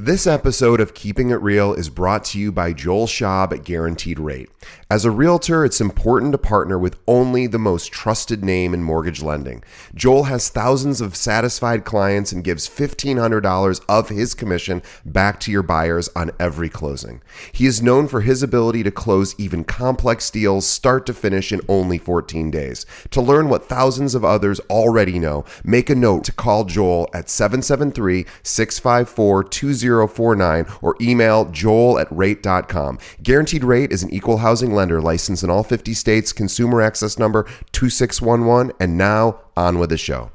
[0.00, 4.20] This episode of Keeping It Real is brought to you by Joel Schaub at Guaranteed
[4.20, 4.48] Rate.
[4.88, 9.22] As a realtor, it's important to partner with only the most trusted name in mortgage
[9.22, 9.64] lending.
[9.96, 15.64] Joel has thousands of satisfied clients and gives $1,500 of his commission back to your
[15.64, 17.20] buyers on every closing.
[17.50, 21.60] He is known for his ability to close even complex deals start to finish in
[21.68, 22.86] only 14 days.
[23.10, 27.28] To learn what thousands of others already know, make a note to call Joel at
[27.28, 29.44] 773 654
[29.88, 32.98] 2049 or email joel at rate.com.
[33.22, 37.44] Guaranteed Rate is an equal housing lender licensed in all 50 states, consumer access number
[37.72, 38.72] 2611.
[38.80, 40.30] And now on with the show.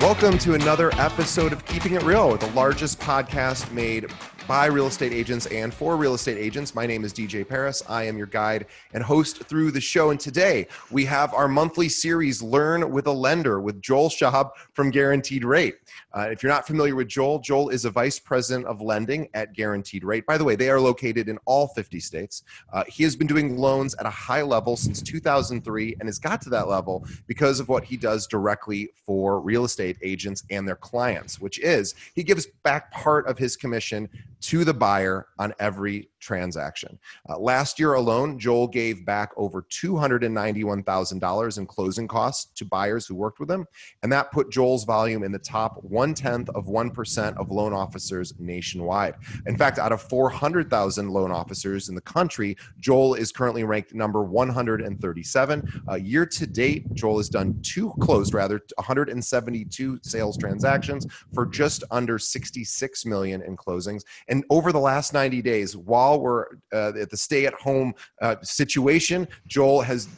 [0.00, 4.10] Welcome to another episode of Keeping It Real, the largest podcast made
[4.46, 6.74] by real estate agents and for real estate agents.
[6.74, 7.82] My name is DJ Paris.
[7.88, 10.10] I am your guide and host through the show.
[10.10, 14.90] And today we have our monthly series, Learn with a Lender, with Joel Schaub from
[14.90, 15.78] Guaranteed Rate.
[16.16, 19.52] Uh, if you're not familiar with Joel, Joel is a vice president of lending at
[19.52, 20.24] Guaranteed Rate.
[20.24, 22.42] By the way, they are located in all 50 states.
[22.72, 26.40] Uh, he has been doing loans at a high level since 2003 and has got
[26.42, 30.76] to that level because of what he does directly for real estate agents and their
[30.76, 34.08] clients, which is he gives back part of his commission
[34.40, 36.98] to the buyer on every transaction.
[37.28, 43.14] Uh, last year alone, Joel gave back over $291,000 in closing costs to buyers who
[43.14, 43.64] worked with him,
[44.02, 48.34] and that put Joel's volume in the top one tenth of 1% of loan officers
[48.38, 49.14] nationwide.
[49.46, 54.24] In fact, out of 400,000 loan officers in the country, Joel is currently ranked number
[54.24, 55.82] 137.
[55.88, 61.84] Uh, year to date, Joel has done two closed, rather, 172 sales transactions for just
[61.90, 64.02] under 66 million in closings.
[64.28, 67.94] And over the last 90 days, while while we're uh, at the stay at home
[68.22, 70.08] uh, situation, Joel has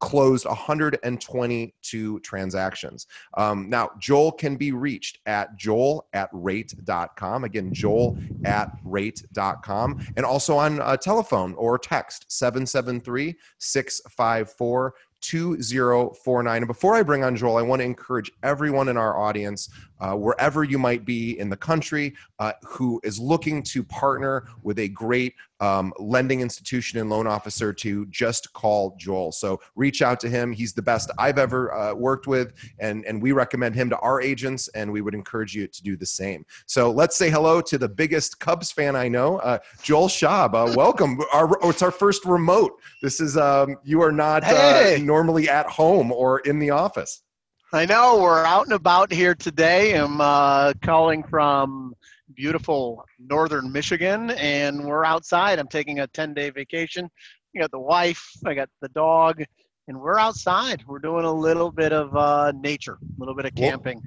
[0.00, 3.06] closed 122 transactions.
[3.36, 7.44] Um, now, Joel can be reached at joel at rate.com.
[7.44, 10.06] Again, joel at rate.com.
[10.16, 16.56] And also on uh, telephone or text 773 654 2049.
[16.56, 19.68] And before I bring on Joel, I want to encourage everyone in our audience,
[20.00, 24.78] uh, wherever you might be in the country, uh, who is looking to partner with
[24.78, 29.32] a great um, lending institution and loan officer to just call Joel.
[29.32, 30.52] So reach out to him.
[30.52, 34.20] He's the best I've ever uh, worked with, and, and we recommend him to our
[34.20, 36.44] agents, and we would encourage you to do the same.
[36.66, 40.54] So let's say hello to the biggest Cubs fan I know, uh, Joel Schaub.
[40.54, 41.20] Uh, welcome.
[41.32, 42.72] Our, oh, it's our first remote.
[43.02, 45.02] This is, um, you are not uh, hey.
[45.02, 47.22] normally at home or in the office.
[47.70, 49.92] I know we're out and about here today.
[49.92, 51.94] I'm uh, calling from
[52.34, 55.58] beautiful northern Michigan, and we're outside.
[55.58, 57.08] I'm taking a 10 day vacation.
[57.56, 59.42] I got the wife, I got the dog,
[59.88, 60.84] and we're outside.
[60.86, 64.02] We're doing a little bit of uh, nature, a little bit of camping.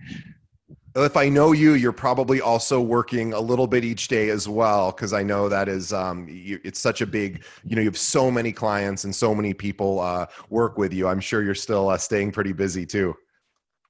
[0.96, 4.48] Well, if I know you, you're probably also working a little bit each day as
[4.48, 7.46] well, because I know that is um, you, it's such a big.
[7.64, 11.08] You know, you have so many clients and so many people uh, work with you.
[11.08, 13.16] I'm sure you're still uh, staying pretty busy too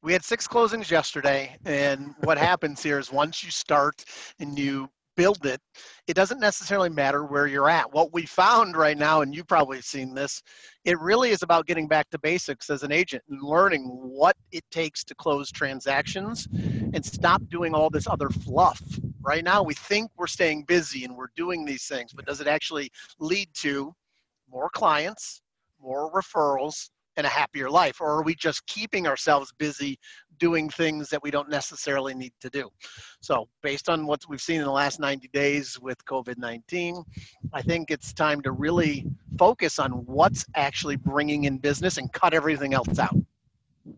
[0.04, 4.04] we had six closings yesterday and what happens here is once you start
[4.40, 5.60] and you build it
[6.08, 7.94] it doesn't necessarily matter where you're at.
[7.94, 10.42] What we found right now and you've probably seen this
[10.86, 14.64] it really is about getting back to basics as an agent and learning what it
[14.72, 18.82] takes to close transactions and stop doing all this other fluff.
[19.22, 22.48] Right now we think we're staying busy and we're doing these things but does it
[22.48, 22.90] actually
[23.20, 23.94] lead to
[24.50, 25.42] more clients
[25.82, 28.02] more referrals and a happier life?
[28.02, 29.98] Or are we just keeping ourselves busy
[30.40, 32.70] doing things that we don't necessarily need to do?
[33.22, 37.04] So, based on what we've seen in the last 90 days with COVID 19,
[37.54, 39.06] I think it's time to really
[39.38, 43.16] focus on what's actually bringing in business and cut everything else out.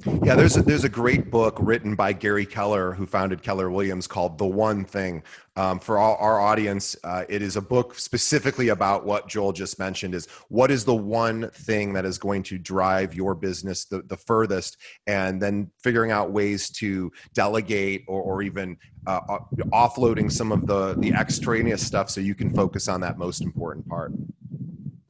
[0.06, 4.06] Yeah, there's a, there's a great book written by Gary Keller, who founded Keller Williams,
[4.06, 5.24] called "The One Thing."
[5.56, 9.80] Um, for all our audience, uh, it is a book specifically about what Joel just
[9.80, 14.02] mentioned: is what is the one thing that is going to drive your business the,
[14.02, 14.78] the furthest,
[15.08, 18.78] and then figuring out ways to delegate or, or even
[19.08, 19.40] uh,
[19.72, 23.88] offloading some of the the extraneous stuff so you can focus on that most important
[23.88, 24.12] part.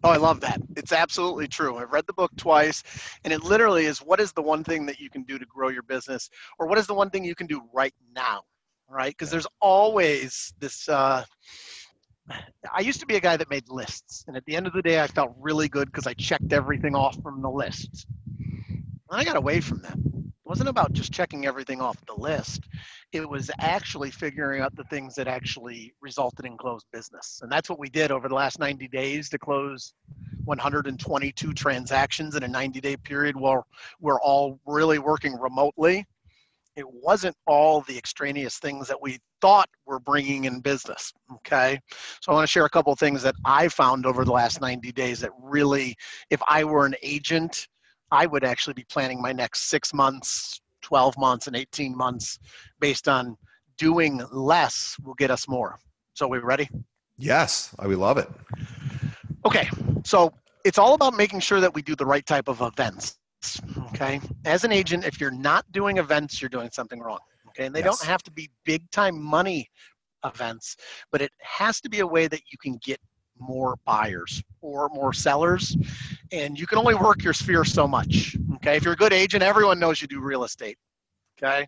[0.04, 0.62] Oh, I love that.
[0.76, 1.78] It's absolutely true.
[1.78, 2.84] I've read the book twice,
[3.24, 5.70] and it literally is what is the one thing that you can do to grow
[5.70, 6.30] your business,
[6.60, 8.44] or what is the one thing you can do right now,
[8.90, 9.12] right?
[9.12, 10.90] Because there's always this.
[10.90, 11.24] Uh,
[12.74, 14.82] I used to be a guy that made lists, and at the end of the
[14.82, 18.06] day, I felt really good because I checked everything off from the list.
[18.70, 19.94] And I got away from that.
[19.96, 22.68] It wasn't about just checking everything off the list.
[23.14, 27.40] It was actually figuring out the things that actually resulted in closed business.
[27.44, 29.94] And that's what we did over the last 90 days to close
[30.46, 33.68] 122 transactions in a 90 day period while
[34.02, 36.06] we're all really working remotely.
[36.76, 41.14] It wasn't all the extraneous things that we thought were bringing in business.
[41.36, 41.80] Okay.
[42.20, 44.60] So I want to share a couple of things that I found over the last
[44.60, 45.96] 90 days that really,
[46.32, 47.68] if I were an agent,
[48.10, 52.40] I would actually be planning my next six months, 12 months, and 18 months
[52.80, 53.36] based on
[53.78, 55.78] doing less will get us more.
[56.14, 56.70] So, we ready?
[57.18, 58.30] Yes, we love it.
[59.46, 59.70] Okay,
[60.04, 60.34] so
[60.64, 63.18] it's all about making sure that we do the right type of events.
[63.90, 67.20] Okay, as an agent, if you're not doing events, you're doing something wrong.
[67.50, 68.00] Okay, and they yes.
[68.00, 69.70] don't have to be big time money
[70.26, 70.78] events,
[71.12, 73.00] but it has to be a way that you can get
[73.48, 75.76] more buyers or more sellers.
[76.32, 78.36] And you can only work your sphere so much.
[78.56, 78.78] Okay.
[78.78, 80.78] If you're a good agent, everyone knows you do real estate.
[81.38, 81.68] Okay.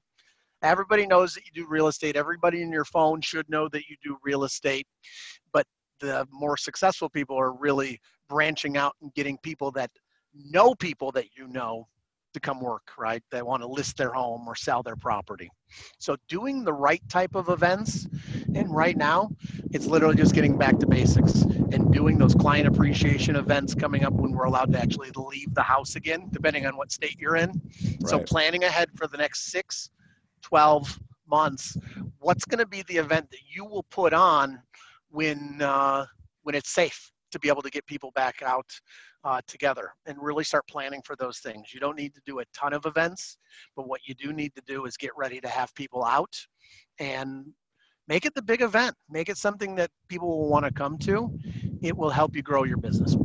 [0.63, 2.15] Everybody knows that you do real estate.
[2.15, 4.87] Everybody in your phone should know that you do real estate.
[5.53, 5.65] But
[5.99, 7.99] the more successful people are really
[8.29, 9.91] branching out and getting people that
[10.33, 11.87] know people that you know
[12.35, 13.23] to come work, right?
[13.31, 15.49] They want to list their home or sell their property.
[15.97, 18.07] So doing the right type of events,
[18.53, 19.31] and right now,
[19.71, 24.13] it's literally just getting back to basics and doing those client appreciation events coming up
[24.13, 27.49] when we're allowed to actually leave the house again, depending on what state you're in.
[27.49, 28.09] Right.
[28.09, 29.89] So planning ahead for the next six,
[30.43, 31.77] 12 months,
[32.19, 34.61] what's going to be the event that you will put on
[35.09, 36.05] when uh,
[36.43, 38.71] when it's safe to be able to get people back out
[39.25, 41.73] uh, together and really start planning for those things.
[41.73, 43.37] You don't need to do a ton of events,
[43.75, 46.33] but what you do need to do is get ready to have people out
[46.97, 47.45] and
[48.07, 48.95] make it the big event.
[49.09, 51.29] Make it something that people will want to come to.
[51.81, 53.17] It will help you grow your business.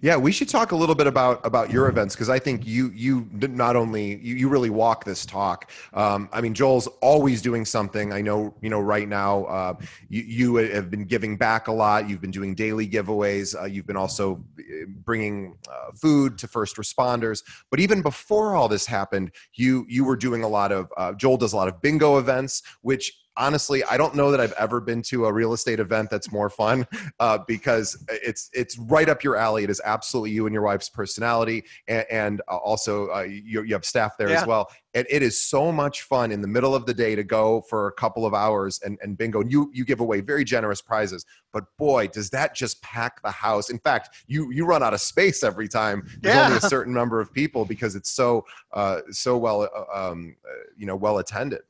[0.00, 2.90] Yeah, we should talk a little bit about about your events because I think you
[2.94, 5.70] you not only you, you really walk this talk.
[5.94, 8.12] Um, I mean, Joel's always doing something.
[8.12, 9.74] I know you know right now uh,
[10.08, 12.08] you you have been giving back a lot.
[12.08, 13.60] You've been doing daily giveaways.
[13.60, 17.42] Uh, you've been also uh, bringing uh, food to first responders.
[17.70, 21.38] But even before all this happened, you you were doing a lot of uh, Joel
[21.38, 25.02] does a lot of bingo events, which honestly, I don't know that I've ever been
[25.02, 26.86] to a real estate event that's more fun
[27.20, 29.64] uh, because it's it's right up your alley.
[29.64, 33.74] It is absolutely you and your wife's personality, and, and uh, also uh, you, you
[33.74, 34.40] have staff there yeah.
[34.40, 34.68] as well.
[34.94, 37.88] And it is so much fun in the middle of the day to go for
[37.88, 39.40] a couple of hours and, and bingo.
[39.40, 43.30] And you you give away very generous prizes, but boy, does that just pack the
[43.30, 43.70] house.
[43.70, 46.06] In fact, you you run out of space every time.
[46.20, 46.46] There's yeah.
[46.46, 50.36] only a certain number of people because it's so uh, so well uh, um,
[50.76, 51.62] you know well attended.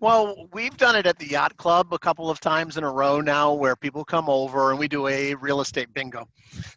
[0.00, 3.20] Well, we've done it at the yacht club a couple of times in a row
[3.20, 6.26] now where people come over and we do a real estate bingo.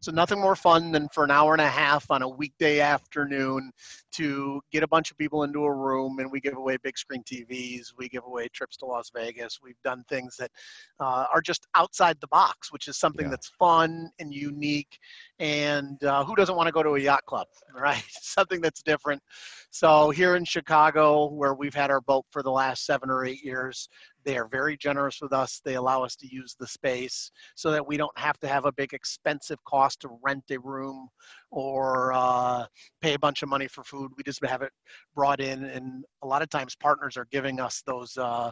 [0.01, 3.71] So nothing more fun than for an hour and a half on a weekday afternoon
[4.13, 7.23] to get a bunch of people into a room and we give away big screen
[7.23, 9.59] TVs, we give away trips to Las Vegas.
[9.63, 10.51] We've done things that
[10.99, 13.31] uh, are just outside the box, which is something yeah.
[13.31, 14.99] that's fun and unique.
[15.39, 18.03] And uh, who doesn't want to go to a yacht club, right?
[18.21, 19.21] something that's different.
[19.69, 23.43] So here in Chicago, where we've had our boat for the last seven or eight
[23.43, 23.89] years,
[24.23, 25.61] they are very generous with us.
[25.63, 28.71] They allow us to use the space so that we don't have to have a
[28.71, 31.09] big expensive cost to rent a room
[31.49, 32.65] or uh,
[33.01, 34.11] pay a bunch of money for food.
[34.17, 34.71] We just have it
[35.15, 38.17] brought in, and a lot of times partners are giving us those.
[38.17, 38.51] Uh,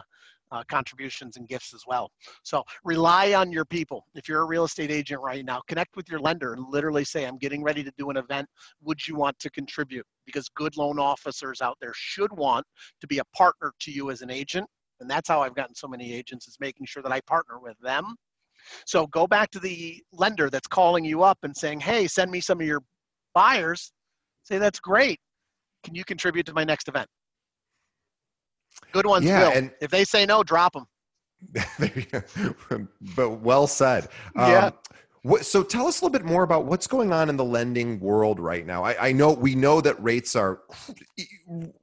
[0.52, 2.10] uh, contributions and gifts as well.
[2.42, 4.06] So rely on your people.
[4.14, 7.24] If you're a real estate agent right now, connect with your lender and literally say,
[7.24, 8.48] I'm getting ready to do an event.
[8.82, 10.06] Would you want to contribute?
[10.26, 12.66] Because good loan officers out there should want
[13.00, 14.66] to be a partner to you as an agent
[15.00, 17.78] and that's how I've gotten so many agents is making sure that I partner with
[17.80, 18.14] them.
[18.86, 22.40] So go back to the lender that's calling you up and saying, hey, send me
[22.40, 22.82] some of your
[23.34, 23.92] buyers.
[24.42, 25.18] Say, that's great.
[25.84, 27.08] Can you contribute to my next event?
[28.92, 29.52] Good ones yeah, will.
[29.52, 30.86] And if they say no, drop them.
[33.16, 34.08] but well said.
[34.36, 34.66] Yeah.
[34.66, 34.72] Um,
[35.22, 38.00] What, so tell us a little bit more about what's going on in the lending
[38.00, 38.84] world right now.
[38.84, 40.62] I, I know we know that rates are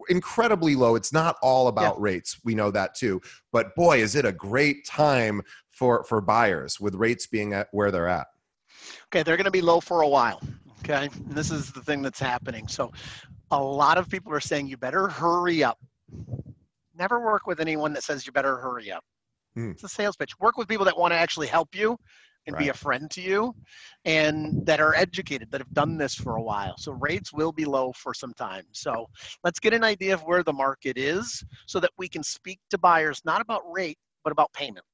[0.09, 0.95] incredibly low.
[0.95, 2.01] It's not all about yeah.
[2.01, 2.39] rates.
[2.43, 3.21] We know that too.
[3.51, 5.43] But boy, is it a great time
[5.77, 8.27] for for buyers with rates being at where they're at.
[9.07, 10.41] Okay, they're going to be low for a while.
[10.79, 12.67] Okay, and this is the thing that's happening.
[12.67, 12.91] So,
[13.51, 15.77] a lot of people are saying you better hurry up.
[16.97, 19.03] Never work with anyone that says you better hurry up.
[19.53, 19.71] Hmm.
[19.71, 20.39] It's a sales pitch.
[20.39, 21.97] Work with people that want to actually help you
[22.47, 22.63] and right.
[22.63, 23.53] be a friend to you
[24.05, 27.65] and that are educated that have done this for a while so rates will be
[27.65, 29.07] low for some time so
[29.43, 32.77] let's get an idea of where the market is so that we can speak to
[32.77, 34.85] buyers not about rate but about payment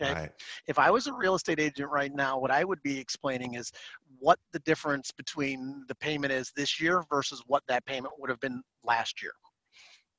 [0.00, 0.32] okay right.
[0.66, 3.72] if i was a real estate agent right now what i would be explaining is
[4.18, 8.40] what the difference between the payment is this year versus what that payment would have
[8.40, 9.32] been last year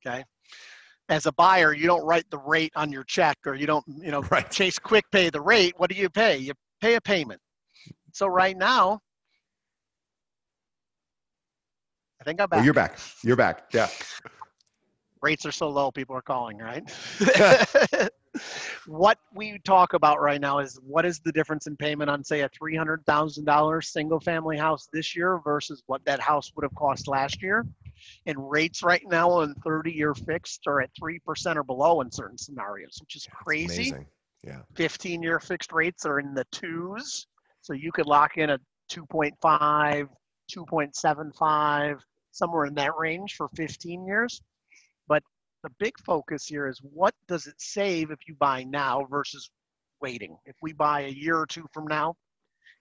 [0.05, 0.23] Okay.
[1.09, 4.11] As a buyer, you don't write the rate on your check or you don't, you
[4.11, 4.49] know, Right.
[4.49, 5.73] chase quick pay the rate.
[5.77, 6.37] What do you pay?
[6.37, 7.41] You pay a payment.
[8.13, 8.99] So right now,
[12.21, 12.65] I think I'm Oh, back.
[12.65, 12.99] you're back.
[13.23, 13.65] You're back.
[13.73, 13.87] Yeah.
[15.21, 16.83] rates are so low people are calling right
[18.85, 22.41] what we talk about right now is what is the difference in payment on say
[22.41, 27.41] a $300000 single family house this year versus what that house would have cost last
[27.41, 27.65] year
[28.27, 32.37] and rates right now on 30 year fixed are at 3% or below in certain
[32.37, 34.05] scenarios which is crazy Amazing.
[34.43, 34.61] Yeah.
[34.75, 37.27] 15 year fixed rates are in the twos.
[37.61, 38.59] So you could lock in a
[38.91, 40.07] 2.5,
[40.51, 41.99] 2.75,
[42.31, 44.41] somewhere in that range for 15 years.
[45.07, 45.23] But
[45.63, 49.49] the big focus here is what does it save if you buy now versus
[50.01, 50.37] waiting?
[50.45, 52.15] If we buy a year or two from now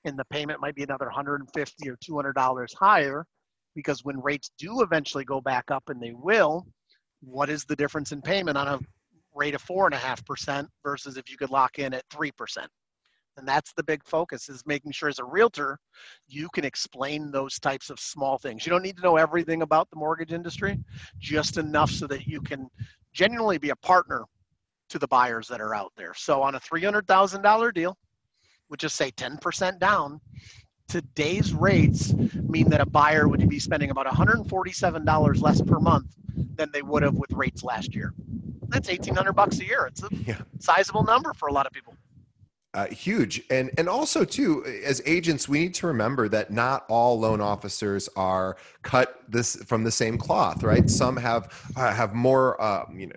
[0.04, 3.26] and the payment might be another 150 or $200 higher,
[3.74, 6.66] because when rates do eventually go back up and they will,
[7.20, 8.80] what is the difference in payment on a
[9.38, 12.32] rate of four and a half percent versus if you could lock in at three
[12.32, 12.68] percent.
[13.38, 15.78] And that's the big focus is making sure as a realtor,
[16.26, 18.66] you can explain those types of small things.
[18.66, 20.80] You don't need to know everything about the mortgage industry,
[21.20, 22.68] just enough so that you can
[23.12, 24.24] genuinely be a partner
[24.88, 26.14] to the buyers that are out there.
[26.14, 27.96] So on a $300,000 deal,
[28.66, 30.20] which is say 10% down,
[30.88, 36.06] today's rates mean that a buyer would be spending about $147 less per month
[36.56, 38.12] than they would have with rates last year.
[38.68, 39.86] That's 1800 bucks a year.
[39.86, 40.40] It's a Yeah.
[40.58, 41.94] sizable number for a lot of people.
[42.74, 47.18] Uh, huge and and also too as agents we need to remember that not all
[47.18, 52.60] loan officers are cut this from the same cloth right some have uh, have more
[52.60, 53.14] uh, you know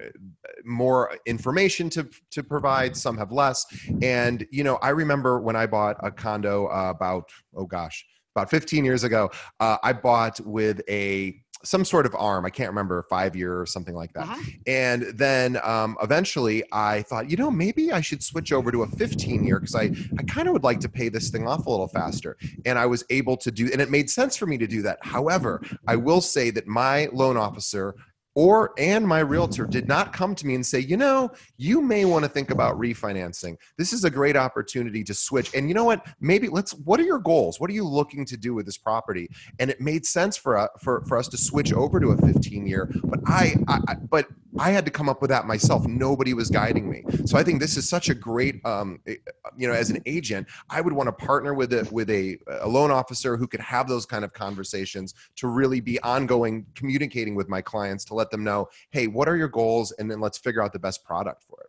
[0.63, 3.65] more information to to provide some have less
[4.01, 8.49] and you know i remember when i bought a condo uh, about oh gosh about
[8.49, 9.29] 15 years ago
[9.59, 13.65] uh, i bought with a some sort of arm i can't remember five year or
[13.65, 14.55] something like that Mhm.
[14.67, 18.87] and then um, eventually I thought, you know, maybe I should switch over to a
[18.87, 21.69] 15 year because I, I kind of would like to pay this thing off a
[21.69, 22.37] little faster.
[22.65, 24.99] And I was able to do, and it made sense for me to do that.
[25.01, 27.95] However, I will say that my loan officer
[28.35, 32.05] or and my realtor did not come to me and say, you know, you may
[32.05, 33.57] want to think about refinancing.
[33.77, 35.53] This is a great opportunity to switch.
[35.53, 36.05] And you know what?
[36.19, 36.73] Maybe let's.
[36.73, 37.59] What are your goals?
[37.59, 39.29] What are you looking to do with this property?
[39.59, 42.65] And it made sense for uh, for for us to switch over to a 15
[42.65, 42.89] year.
[43.03, 44.27] But I, I, I but
[44.59, 45.85] I had to come up with that myself.
[45.87, 47.03] Nobody was guiding me.
[47.25, 49.15] So I think this is such a great, um, eh,
[49.57, 52.67] you know, as an agent, I would want to partner with a with a, a
[52.67, 57.49] loan officer who could have those kind of conversations to really be ongoing communicating with
[57.49, 60.61] my clients to let them know, hey, what are your goals, and then let's figure
[60.61, 61.67] out the best product for it.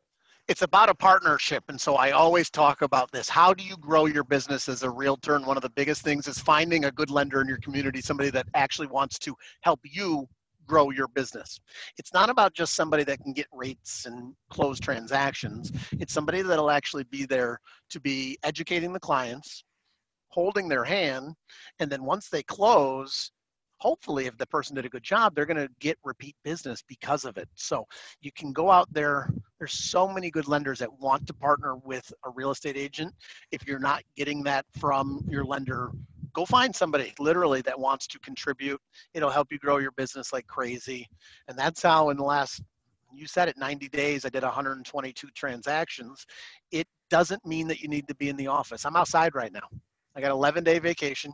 [0.49, 1.63] It's about a partnership.
[1.69, 3.29] And so I always talk about this.
[3.29, 5.37] How do you grow your business as a realtor?
[5.37, 8.29] And one of the biggest things is finding a good lender in your community, somebody
[8.31, 10.29] that actually wants to help you
[10.67, 11.61] grow your business.
[11.99, 15.73] It's not about just somebody that can get rates and close transactions.
[15.93, 19.65] It's somebody that'll actually be there to be educating the clients,
[20.29, 21.35] holding their hand,
[21.79, 23.33] and then once they close,
[23.79, 27.25] hopefully if the person did a good job, they're going to get repeat business because
[27.25, 27.49] of it.
[27.57, 27.85] So
[28.21, 29.29] you can go out there
[29.63, 33.15] there's so many good lenders that want to partner with a real estate agent.
[33.53, 35.93] If you're not getting that from your lender,
[36.35, 38.81] go find somebody literally that wants to contribute.
[39.15, 41.07] It'll help you grow your business like crazy.
[41.49, 42.63] And that's how in the last
[43.15, 46.27] you said it 90 days I did 122 transactions.
[46.71, 48.85] It doesn't mean that you need to be in the office.
[48.87, 49.69] I'm outside right now.
[50.17, 51.33] I got 11 day vacation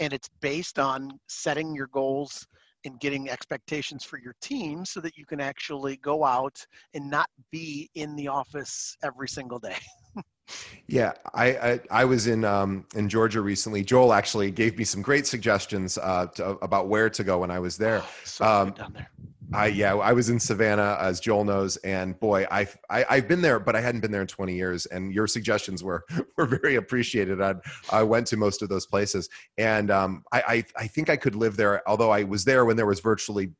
[0.00, 2.46] and it's based on setting your goals
[2.84, 6.64] and getting expectations for your team so that you can actually go out
[6.94, 9.76] and not be in the office every single day.
[10.88, 13.82] Yeah, I I, I was in um, in Georgia recently.
[13.82, 17.58] Joel actually gave me some great suggestions uh, to, about where to go when I
[17.58, 18.02] was there.
[18.02, 19.10] Oh, so Um, down there.
[19.52, 23.42] I yeah, I was in Savannah, as Joel knows, and boy, I've I, I've been
[23.42, 24.86] there, but I hadn't been there in 20 years.
[24.86, 26.04] And your suggestions were
[26.36, 27.40] were very appreciated.
[27.40, 27.54] I
[27.90, 31.36] I went to most of those places, and um, I, I I think I could
[31.36, 31.88] live there.
[31.88, 33.52] Although I was there when there was virtually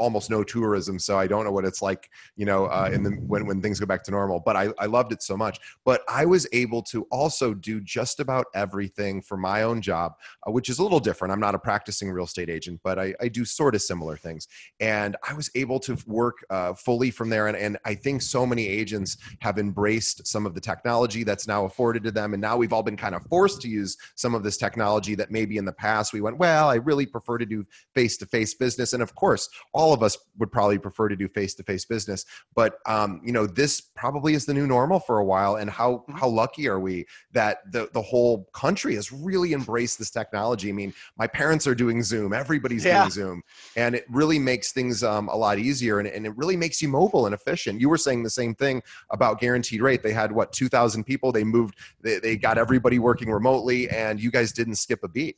[0.00, 3.10] almost no tourism, so I don't know what it's like, you know, uh, in the
[3.10, 4.40] when when things go back to normal.
[4.40, 5.60] But I I loved it so much.
[5.84, 10.14] But I was able to also do just about everything for my own job,
[10.46, 11.32] uh, which is a little different.
[11.32, 14.48] I'm not a practicing real estate agent, but I, I do sort of similar things
[14.80, 17.48] and I was able to work uh, fully from there.
[17.48, 21.64] And, and I think so many agents have embraced some of the technology that's now
[21.64, 22.34] afforded to them.
[22.34, 25.30] And now we've all been kind of forced to use some of this technology that
[25.30, 27.64] maybe in the past we went, well, I really prefer to do
[27.94, 28.92] face to face business.
[28.92, 32.78] And of course, all all of us would probably prefer to do face-to-face business but
[32.86, 36.12] um, you know this probably is the new normal for a while and how mm-hmm.
[36.12, 40.68] how lucky are we that the the whole country has really embraced this technology?
[40.68, 42.32] I mean my parents are doing zoom.
[42.32, 43.00] Everybody's yeah.
[43.00, 43.42] doing zoom
[43.76, 46.88] and it really makes things um, a lot easier and, and it really makes you
[46.88, 47.80] mobile and efficient.
[47.80, 50.02] You were saying the same thing about guaranteed rate.
[50.02, 51.32] They had what 2000 people.
[51.32, 55.36] They moved they, they got everybody working remotely and you guys didn't skip a beat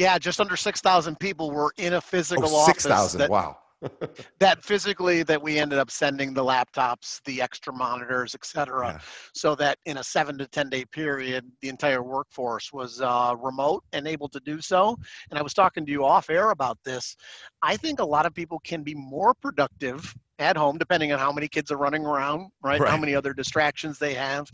[0.00, 2.84] yeah, just under 6,000 people were in a physical oh, office.
[2.84, 3.58] 6,000, wow.
[4.38, 8.98] that physically that we ended up sending the laptops the extra monitors et cetera yeah.
[9.32, 13.82] so that in a seven to ten day period the entire workforce was uh, remote
[13.94, 14.94] and able to do so
[15.30, 17.16] and i was talking to you off air about this
[17.62, 21.32] i think a lot of people can be more productive at home depending on how
[21.32, 22.90] many kids are running around right, right.
[22.90, 24.46] how many other distractions they have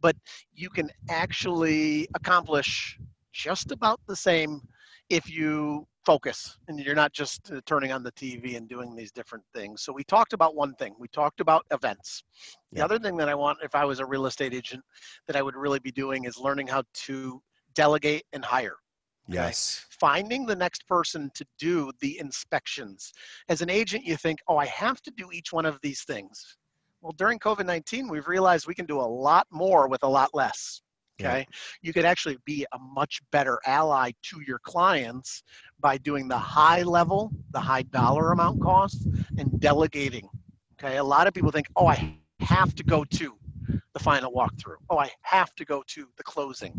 [0.00, 0.16] but
[0.52, 2.98] you can actually accomplish
[3.32, 4.60] just about the same
[5.10, 9.10] if you focus and you're not just uh, turning on the TV and doing these
[9.10, 9.82] different things.
[9.82, 10.94] So we talked about one thing.
[10.98, 12.22] We talked about events.
[12.72, 12.84] The yeah.
[12.84, 14.82] other thing that I want if I was a real estate agent
[15.26, 17.42] that I would really be doing is learning how to
[17.74, 18.76] delegate and hire.
[19.30, 19.36] Okay?
[19.36, 19.86] Yes.
[19.90, 23.12] Finding the next person to do the inspections.
[23.48, 26.56] As an agent, you think, oh, I have to do each one of these things.
[27.00, 30.30] Well, during COVID 19, we've realized we can do a lot more with a lot
[30.34, 30.82] less
[31.20, 31.56] okay yeah.
[31.82, 35.42] you could actually be a much better ally to your clients
[35.80, 39.06] by doing the high level the high dollar amount costs
[39.38, 40.28] and delegating
[40.74, 43.34] okay a lot of people think oh i have to go to
[43.94, 44.76] the final walkthrough.
[44.90, 46.78] Oh, I have to go to the closing.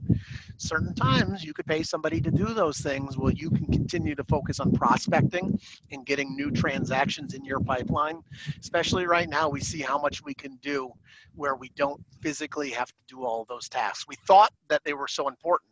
[0.57, 3.17] Certain times you could pay somebody to do those things.
[3.17, 5.59] Well, you can continue to focus on prospecting
[5.91, 8.21] and getting new transactions in your pipeline.
[8.59, 10.91] Especially right now, we see how much we can do
[11.35, 14.05] where we don't physically have to do all those tasks.
[14.07, 15.71] We thought that they were so important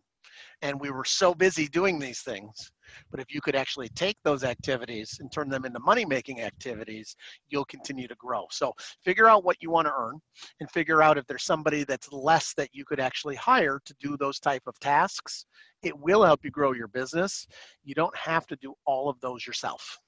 [0.61, 2.72] and we were so busy doing these things
[3.11, 7.15] but if you could actually take those activities and turn them into money making activities,
[7.49, 8.45] you'll continue to grow.
[8.51, 8.73] So
[9.03, 10.19] figure out what you want to earn
[10.59, 14.17] and figure out if there's somebody that's less that you could actually hire to do
[14.17, 15.45] those type of tasks.
[15.83, 17.47] It will help you grow your business.
[17.83, 19.99] You don't have to do all of those yourself.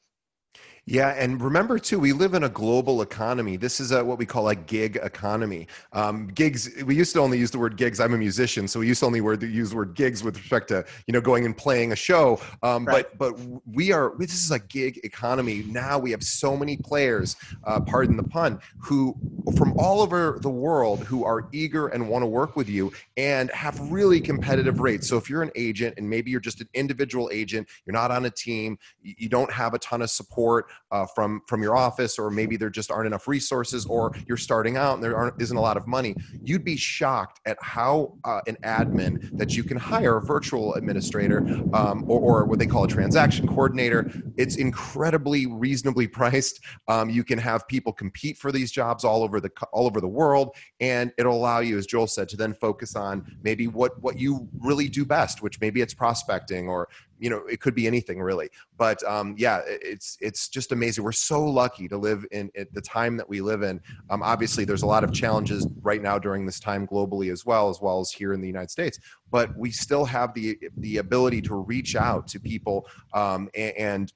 [0.88, 3.58] Yeah, and remember too, we live in a global economy.
[3.58, 5.68] This is a, what we call a gig economy.
[5.94, 6.70] Um, gigs.
[6.84, 8.00] We used to only use the word gigs.
[8.00, 10.68] I'm a musician, so we used to only word, use the word gigs with respect
[10.68, 12.40] to you know going and playing a show.
[12.62, 13.08] Um, right.
[13.18, 14.14] But but we are.
[14.20, 15.98] This is a gig economy now.
[15.98, 17.36] We have so many players.
[17.64, 18.60] Uh, pardon the pun.
[18.78, 19.16] Who
[19.58, 23.50] from all over the world who are eager and want to work with you and
[23.52, 25.08] have really competitive rates.
[25.08, 28.26] So if you're an agent and maybe you're just an individual agent, you're not on
[28.26, 32.30] a team, you don't have a ton of support uh, from from your office, or
[32.30, 35.62] maybe there just aren't enough resources, or you're starting out and there aren't, isn't a
[35.62, 40.18] lot of money, you'd be shocked at how uh, an admin that you can hire
[40.18, 41.40] a virtual administrator
[41.74, 44.12] um, or, or, what they call a transaction coordinator.
[44.38, 46.60] It's incredibly reasonably priced.
[46.88, 50.08] Um, you can have people compete for these jobs all over the all over the
[50.08, 54.20] world, and it'll allow you, as Joel said, to then focus on maybe what what
[54.20, 56.88] you really do best, which maybe it's prospecting or
[57.20, 58.50] you know it could be anything really.
[58.78, 61.04] But um, yeah it's it's just amazing.
[61.04, 63.80] We're so lucky to live in, the time that we live in.
[64.10, 67.70] Um, obviously there's a lot of challenges right now during this time globally as well
[67.70, 69.00] as well as here in the united states.
[69.32, 74.12] But we still have the the ability to reach out to people um, and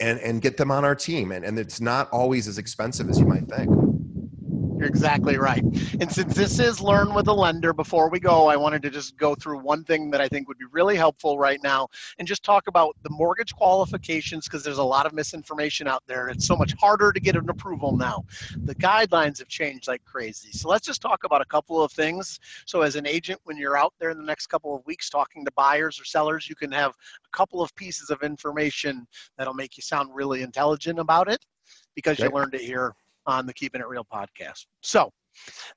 [0.00, 1.32] and and get them on our team.
[1.32, 3.87] And, and it's not always as expensive as you might think
[4.78, 5.62] you're exactly right.
[6.00, 9.16] And since this is Learn with a Lender, before we go, I wanted to just
[9.16, 11.88] go through one thing that I think would be really helpful right now
[12.18, 16.28] and just talk about the mortgage qualifications because there's a lot of misinformation out there.
[16.28, 18.24] It's so much harder to get an approval now.
[18.64, 20.52] The guidelines have changed like crazy.
[20.52, 22.38] So let's just talk about a couple of things.
[22.66, 25.44] So, as an agent, when you're out there in the next couple of weeks talking
[25.44, 29.76] to buyers or sellers, you can have a couple of pieces of information that'll make
[29.76, 31.44] you sound really intelligent about it
[31.94, 32.94] because you learned it here
[33.28, 34.66] on the Keeping It Real podcast.
[34.82, 35.12] So,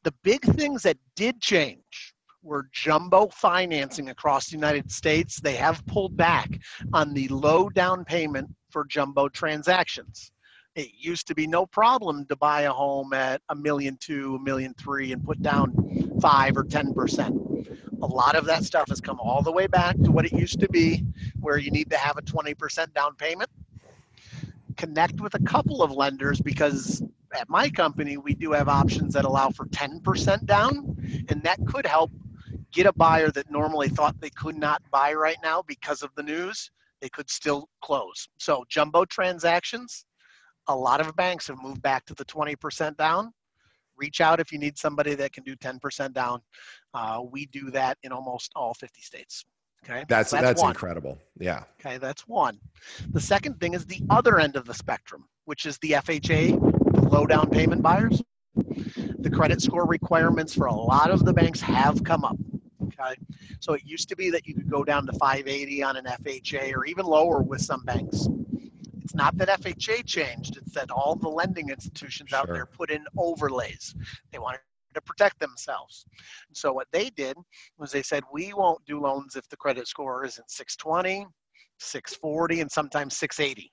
[0.03, 5.39] the big things that did change were jumbo financing across the United States.
[5.39, 6.49] They have pulled back
[6.93, 10.31] on the low down payment for jumbo transactions.
[10.75, 14.39] It used to be no problem to buy a home at a million two, a
[14.39, 15.73] million three, and put down
[16.21, 17.35] five or ten percent.
[18.01, 20.59] A lot of that stuff has come all the way back to what it used
[20.61, 21.05] to be,
[21.41, 23.49] where you need to have a 20% down payment.
[24.77, 27.03] Connect with a couple of lenders because
[27.33, 31.85] at my company, we do have options that allow for 10% down, and that could
[31.85, 32.11] help
[32.71, 36.23] get a buyer that normally thought they could not buy right now because of the
[36.23, 36.71] news.
[37.01, 38.27] They could still close.
[38.37, 40.05] So, jumbo transactions,
[40.67, 43.33] a lot of banks have moved back to the 20% down.
[43.97, 46.41] Reach out if you need somebody that can do 10% down.
[46.93, 49.45] Uh, we do that in almost all 50 states.
[49.83, 50.05] Okay.
[50.07, 51.17] That's So that's, that's incredible.
[51.39, 51.63] Yeah.
[51.79, 52.59] Okay, that's one.
[53.11, 57.09] The second thing is the other end of the spectrum, which is the FHA, the
[57.09, 58.21] low down payment buyers.
[58.55, 62.37] The credit score requirements for a lot of the banks have come up.
[62.83, 63.15] Okay,
[63.59, 66.73] so it used to be that you could go down to 580 on an FHA
[66.75, 68.27] or even lower with some banks.
[69.01, 73.03] It's not that FHA changed, it's that all the lending institutions out there put in
[73.17, 73.95] overlays.
[74.31, 74.59] They wanted
[74.93, 76.05] to protect themselves.
[76.53, 77.37] So what they did
[77.77, 81.27] was they said, we won't do loans if the credit score isn't 620,
[81.79, 83.71] 640, and sometimes 680.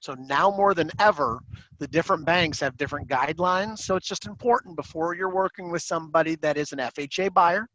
[0.00, 1.40] So now more than ever,
[1.78, 3.78] the different banks have different guidelines.
[3.78, 7.66] So it's just important before you're working with somebody that is an FHA buyer,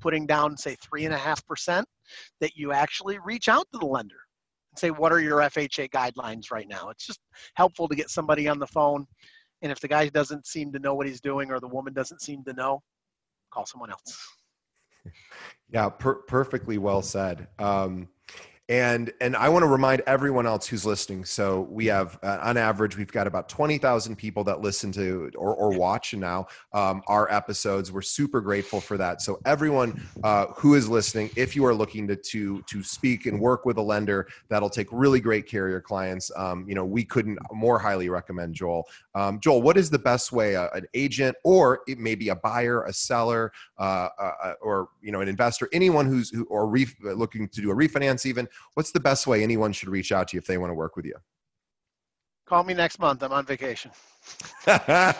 [0.00, 1.84] putting down, say, 3.5%,
[2.40, 4.20] that you actually reach out to the lender
[4.72, 6.88] and say, what are your FHA guidelines right now?
[6.90, 7.20] It's just
[7.54, 9.06] helpful to get somebody on the phone.
[9.62, 12.22] And if the guy doesn't seem to know what he's doing or the woman doesn't
[12.22, 12.82] seem to know,
[13.50, 14.18] call someone else.
[15.68, 17.48] Yeah, per- perfectly well said.
[17.58, 18.08] Um,
[18.68, 21.24] and and I want to remind everyone else who's listening.
[21.24, 25.30] So we have, uh, on average, we've got about twenty thousand people that listen to
[25.36, 27.92] or, or watch now um, our episodes.
[27.92, 29.22] We're super grateful for that.
[29.22, 33.40] So everyone uh, who is listening, if you are looking to to to speak and
[33.40, 36.84] work with a lender that'll take really great care of your clients, um, you know,
[36.84, 38.88] we couldn't more highly recommend Joel.
[39.16, 42.36] Um, Joel, what is the best way uh, an agent or it may be a
[42.36, 46.94] buyer, a seller, uh, uh, or you know, an investor, anyone who's who, or ref-
[47.00, 50.36] looking to do a refinance, even what's the best way anyone should reach out to
[50.36, 51.14] you if they want to work with you?
[52.44, 53.22] Call me next month.
[53.22, 53.90] I'm on vacation.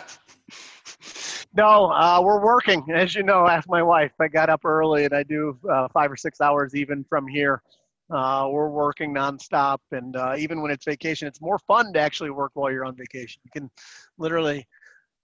[1.53, 2.85] No, uh, we're working.
[2.93, 4.11] As you know, ask my wife.
[4.19, 7.63] I got up early and I do uh, five or six hours even from here.
[8.09, 12.29] Uh, we're working nonstop, and uh, even when it's vacation, it's more fun to actually
[12.29, 13.41] work while you're on vacation.
[13.43, 13.69] You can
[14.17, 14.65] literally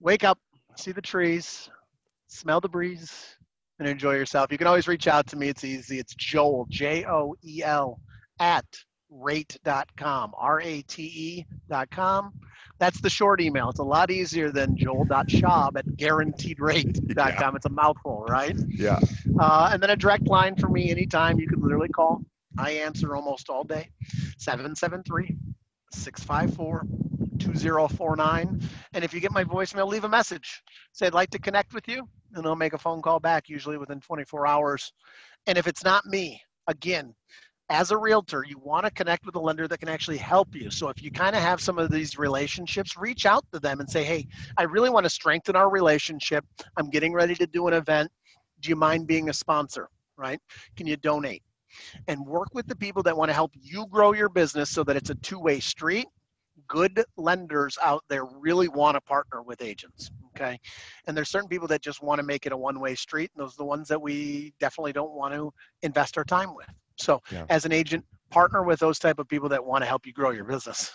[0.00, 0.38] wake up,
[0.76, 1.70] see the trees,
[2.26, 3.36] smell the breeze,
[3.78, 4.52] and enjoy yourself.
[4.52, 5.48] You can always reach out to me.
[5.48, 5.98] It's easy.
[5.98, 8.00] It's Joel, J O E L,
[8.38, 8.66] at
[9.10, 12.32] rate.com, R A T E.com.
[12.78, 13.70] That's the short email.
[13.70, 17.56] It's a lot easier than joel.schaub at guaranteedrate.com.
[17.56, 18.56] It's a mouthful, right?
[18.68, 18.98] yeah.
[19.38, 21.38] Uh, and then a direct line for me anytime.
[21.38, 22.24] You can literally call.
[22.58, 23.90] I answer almost all day.
[24.38, 25.36] 773
[25.92, 26.86] 654
[27.38, 28.60] 2049.
[28.92, 30.62] And if you get my voicemail, leave a message.
[30.92, 33.76] Say, I'd like to connect with you, and I'll make a phone call back, usually
[33.76, 34.92] within 24 hours.
[35.46, 37.14] And if it's not me, again,
[37.70, 40.70] as a realtor, you want to connect with a lender that can actually help you.
[40.70, 43.88] So if you kind of have some of these relationships, reach out to them and
[43.88, 44.26] say, hey,
[44.58, 46.44] I really want to strengthen our relationship.
[46.76, 48.10] I'm getting ready to do an event.
[48.60, 49.88] Do you mind being a sponsor?
[50.16, 50.40] Right?
[50.76, 51.42] Can you donate?
[52.08, 54.96] And work with the people that want to help you grow your business so that
[54.96, 56.06] it's a two way street.
[56.68, 60.10] Good lenders out there really want to partner with agents.
[60.34, 60.58] Okay.
[61.06, 63.30] And there's certain people that just want to make it a one way street.
[63.34, 66.68] And those are the ones that we definitely don't want to invest our time with.
[66.96, 67.46] So Yeah.
[67.50, 70.30] as an agent, partner with those type of people that want to help you grow
[70.30, 70.92] your business.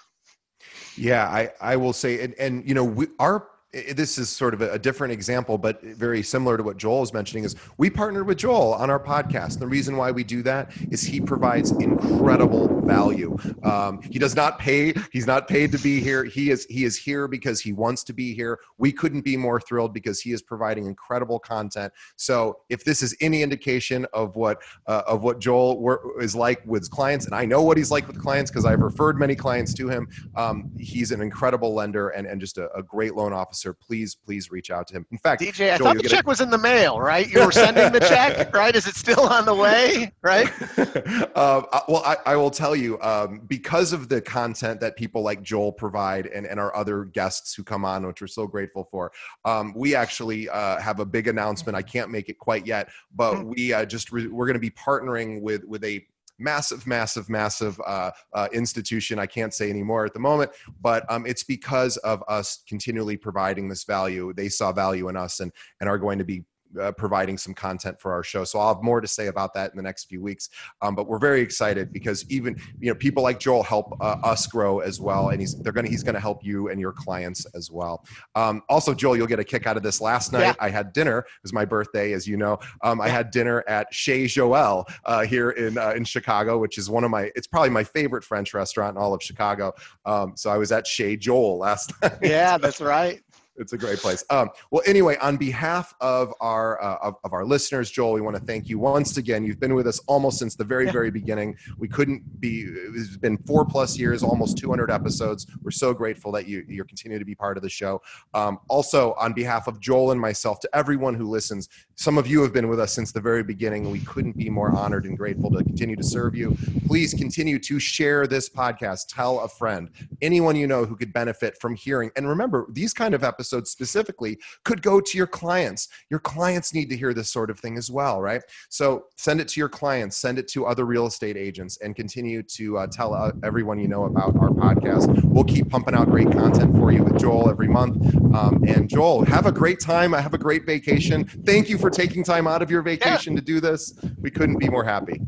[0.97, 4.53] Yeah, I, I will say, and, and you know, we, our i- this is sort
[4.53, 7.43] of a, a different example, but very similar to what Joel is mentioning.
[7.43, 9.60] Is we partnered with Joel on our podcast.
[9.60, 13.38] The reason why we do that is he provides incredible value.
[13.63, 16.23] Um, he does not pay; he's not paid to be here.
[16.23, 18.60] He is he is here because he wants to be here.
[18.77, 21.93] We couldn't be more thrilled because he is providing incredible content.
[22.15, 26.89] So, if this is any indication of what uh, of what Joel is like with
[26.89, 29.89] clients, and I know what he's like with clients because I've referred many clients to
[29.89, 30.08] him.
[30.36, 33.58] Um, he's an incredible lender and, and just a, a great loan officer.
[33.63, 35.05] Please, please reach out to him.
[35.11, 37.29] In fact, DJ, I Joel, thought the get a- check was in the mail, right?
[37.29, 38.75] You were sending the check, right?
[38.75, 40.47] Is it still on the way, right?
[41.35, 45.41] uh, well, I, I will tell you, um, because of the content that people like
[45.41, 49.11] Joel provide and, and our other guests who come on, which we're so grateful for,
[49.45, 51.75] um, we actually uh, have a big announcement.
[51.75, 54.71] I can't make it quite yet, but we uh, just re- we're going to be
[54.71, 56.05] partnering with with a
[56.39, 59.19] massive, massive, massive uh, uh, institution.
[59.19, 63.69] I can't say anymore at the moment, but um, it's because of us continually providing
[63.69, 64.34] this value.
[64.34, 66.43] They saw value in us and and are going to be
[66.79, 68.43] uh, providing some content for our show.
[68.43, 70.49] So I'll have more to say about that in the next few weeks.
[70.82, 74.47] Um, but we're very excited because even you know people like Joel help uh, us
[74.47, 77.71] grow as well, and he's they're gonna he's gonna help you and your clients as
[77.71, 78.05] well.
[78.36, 80.01] Um, also, Joel, you'll get a kick out of this.
[80.01, 80.53] Last night Yeah.
[80.60, 81.19] I had dinner.
[81.19, 82.60] It was my birthday, as you know.
[82.84, 86.89] Um, I had dinner at Chez Joel uh, here in uh, in Chicago, which is
[86.89, 89.73] one of my it's probably my favorite French restaurant in all of Chicago.
[90.05, 92.17] Um, so I was at Chez Joel last night.
[92.21, 93.21] Yeah, that's right.
[93.59, 94.23] It's a great place.
[94.29, 98.37] Um, well, anyway, on behalf of our uh, of, of, our listeners, Joel, we want
[98.37, 99.43] to thank you once again.
[99.43, 100.91] You've been with us almost since the very yeah.
[100.91, 101.57] very beginning.
[101.77, 102.65] We couldn't be.
[102.95, 105.45] It's been four plus years, almost 200 episodes.
[105.61, 108.01] We're so grateful that you you continue to be part of the show.
[108.33, 112.41] Um, also, on behalf of Joel and myself, to everyone who listens, some of you
[112.41, 113.91] have been with us since the very beginning.
[113.91, 116.57] We couldn't be more honored and grateful to continue to serve you.
[116.87, 119.07] Please continue to share this podcast.
[119.09, 119.89] Tell a friend,
[120.21, 122.09] anyone you know who could benefit from hearing.
[122.15, 125.88] And remember, these kind of episodes episodes specifically could go to your clients.
[126.09, 128.41] Your clients need to hear this sort of thing as well, right?
[128.69, 132.43] So send it to your clients, send it to other real estate agents, and continue
[132.43, 135.23] to uh, tell uh, everyone you know about our podcast.
[135.23, 137.97] We'll keep pumping out great content for you with Joel every month.
[138.35, 140.13] Um, and Joel, have a great time.
[140.13, 141.25] I have a great vacation.
[141.45, 143.39] Thank you for taking time out of your vacation yeah.
[143.39, 143.93] to do this.
[144.19, 145.21] We couldn't be more happy.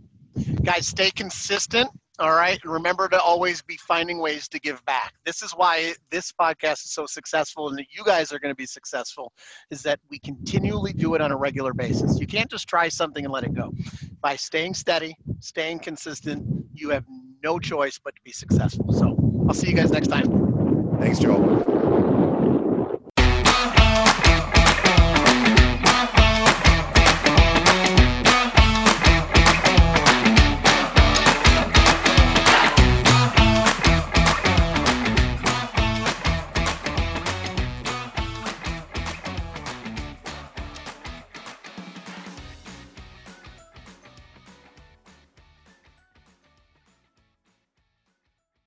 [0.64, 1.90] Guys, stay consistent
[2.22, 2.60] all right.
[2.64, 5.16] And Remember to always be finding ways to give back.
[5.26, 8.58] This is why this podcast is so successful and that you guys are going to
[8.58, 9.34] be successful
[9.72, 12.20] is that we continually do it on a regular basis.
[12.20, 13.74] You can't just try something and let it go.
[14.22, 17.06] By staying steady, staying consistent, you have
[17.44, 18.94] no choice but to be successful.
[18.94, 19.18] So
[19.50, 20.98] I'll see you guys next time.
[21.00, 21.81] Thanks, Joel.